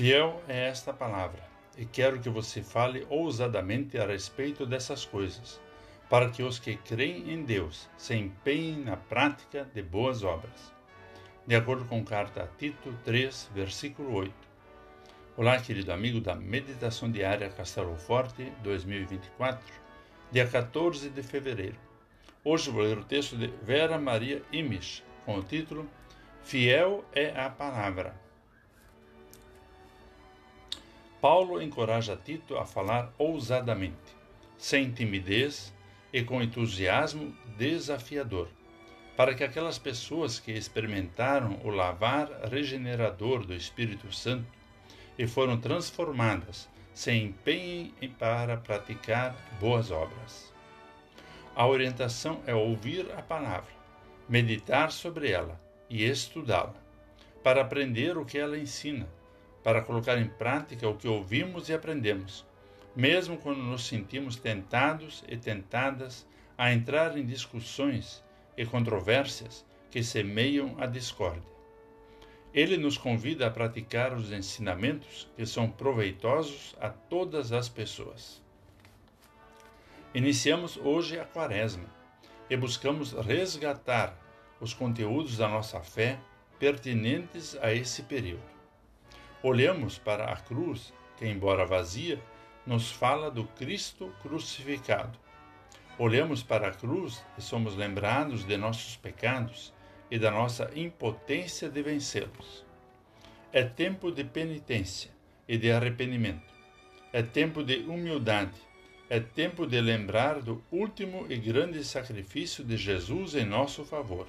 [0.00, 1.42] Fiel é esta palavra,
[1.76, 5.60] e quero que você fale ousadamente a respeito dessas coisas,
[6.08, 10.72] para que os que creem em Deus se empenhem na prática de boas obras.
[11.46, 14.32] De acordo com carta a Tito 3, versículo 8.
[15.36, 19.62] Olá, querido amigo da Meditação Diária Castelo Forte 2024,
[20.32, 21.76] dia 14 de fevereiro.
[22.42, 25.86] Hoje vou ler o texto de Vera Maria Imisch, com o título
[26.42, 28.29] Fiel é a Palavra.
[31.20, 34.16] Paulo encoraja Tito a falar ousadamente,
[34.56, 35.70] sem timidez
[36.10, 38.48] e com entusiasmo desafiador,
[39.18, 44.46] para que aquelas pessoas que experimentaram o lavar regenerador do Espírito Santo
[45.18, 50.50] e foram transformadas se empenhem para praticar boas obras.
[51.54, 53.70] A orientação é ouvir a palavra,
[54.26, 55.60] meditar sobre ela
[55.90, 56.74] e estudá-la,
[57.42, 59.06] para aprender o que ela ensina
[59.62, 62.46] para colocar em prática o que ouvimos e aprendemos,
[62.94, 66.26] mesmo quando nos sentimos tentados e tentadas
[66.56, 68.22] a entrar em discussões
[68.56, 71.50] e controvérsias que semeiam a discórdia.
[72.52, 78.42] Ele nos convida a praticar os ensinamentos que são proveitosos a todas as pessoas.
[80.12, 81.88] Iniciamos hoje a Quaresma
[82.48, 84.18] e buscamos resgatar
[84.60, 86.18] os conteúdos da nossa fé
[86.58, 88.59] pertinentes a esse período.
[89.42, 92.20] Olhamos para a cruz, que, embora vazia,
[92.66, 95.18] nos fala do Cristo crucificado.
[95.98, 99.72] Olhamos para a cruz e somos lembrados de nossos pecados
[100.10, 102.66] e da nossa impotência de vencê-los.
[103.50, 105.10] É tempo de penitência
[105.48, 106.52] e de arrependimento.
[107.10, 108.60] É tempo de humildade.
[109.08, 114.26] É tempo de lembrar do último e grande sacrifício de Jesus em nosso favor.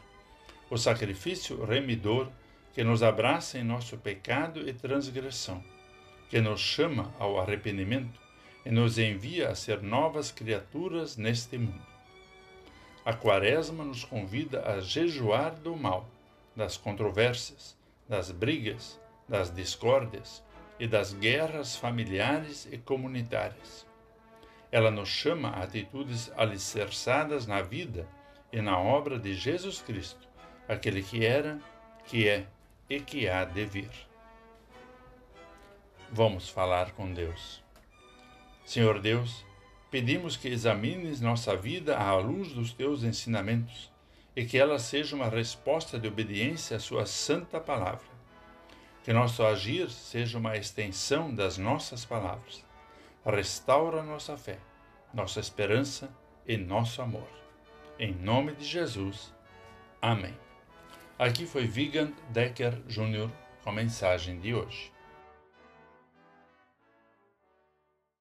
[0.69, 2.29] O sacrifício remidor
[2.73, 5.63] que nos abraça em nosso pecado e transgressão,
[6.29, 8.19] que nos chama ao arrependimento
[8.65, 11.85] e nos envia a ser novas criaturas neste mundo.
[13.03, 16.07] A Quaresma nos convida a jejuar do mal,
[16.55, 17.75] das controvérsias,
[18.07, 20.43] das brigas, das discórdias
[20.79, 23.87] e das guerras familiares e comunitárias.
[24.71, 28.07] Ela nos chama a atitudes alicerçadas na vida
[28.53, 30.27] e na obra de Jesus Cristo,
[30.67, 31.59] aquele que era,
[32.05, 32.45] que é
[32.91, 33.89] e que há de vir.
[36.11, 37.63] Vamos falar com Deus.
[38.65, 39.45] Senhor Deus,
[39.89, 43.89] pedimos que examines nossa vida à luz dos teus ensinamentos
[44.35, 48.11] e que ela seja uma resposta de obediência à Sua santa palavra.
[49.05, 52.65] Que nosso agir seja uma extensão das nossas palavras.
[53.25, 54.59] Restaura nossa fé,
[55.13, 56.13] nossa esperança
[56.45, 57.29] e nosso amor.
[57.97, 59.33] Em nome de Jesus.
[60.01, 60.50] Amém.
[61.19, 63.29] Aqui foi Vigand Decker Jr.
[63.63, 64.91] com a mensagem de hoje.